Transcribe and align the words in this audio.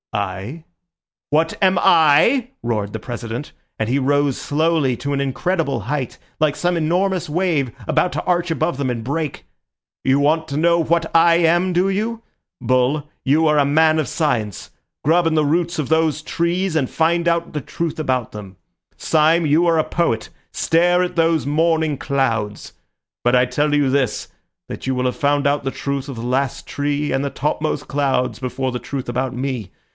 "I? 0.13 0.65
What 1.29 1.55
am 1.61 1.79
I?" 1.79 2.49
roared 2.63 2.91
the 2.91 2.99
President, 2.99 3.53
and 3.79 3.87
he 3.87 3.99
rose 3.99 4.35
slowly 4.37 4.97
to 4.97 5.13
an 5.13 5.21
incredible 5.21 5.81
height, 5.81 6.17
like 6.39 6.55
some 6.57 6.75
enormous 6.75 7.29
wave 7.29 7.71
about 7.87 8.11
to 8.13 8.23
arch 8.25 8.51
above 8.51 8.77
them 8.77 8.89
and 8.89 9.03
break. 9.03 9.45
"You 10.03 10.19
want 10.19 10.49
to 10.49 10.57
know 10.57 10.79
what 10.79 11.15
I 11.15 11.35
am, 11.35 11.71
do 11.71 11.87
you? 11.87 12.23
Bull, 12.59 13.07
you 13.23 13.47
are 13.47 13.59
a 13.59 13.63
man 13.63 13.99
of 13.99 14.07
science. 14.09 14.71
Grub 15.05 15.27
in 15.27 15.35
the 15.35 15.45
roots 15.45 15.77
of 15.79 15.87
those 15.87 16.23
trees 16.23 16.75
and 16.75 16.89
find 16.89 17.27
out 17.27 17.53
the 17.53 17.61
truth 17.61 17.99
about 17.99 18.31
them. 18.33 18.57
Syme, 18.97 19.45
you 19.45 19.65
are 19.67 19.77
a 19.77 19.83
poet. 19.83 20.29
Stare 20.51 21.03
at 21.03 21.15
those 21.15 21.45
morning 21.45 21.97
clouds. 21.97 22.73
But 23.23 23.35
I 23.35 23.45
tell 23.45 23.73
you 23.73 23.89
this, 23.89 24.27
that 24.67 24.87
you 24.87 24.95
will 24.95 25.05
have 25.05 25.15
found 25.15 25.47
out 25.47 25.63
the 25.63 25.71
truth 25.71 26.09
of 26.09 26.17
the 26.17 26.21
last 26.21 26.67
tree 26.67 27.13
and 27.13 27.23
the 27.23 27.29
top 27.29 27.61
most 27.61 27.87
cloud 27.87 28.41
before 28.41 28.73
the 28.73 28.79
truth 28.79 29.07
about 29.07 29.33
me. 29.35 29.71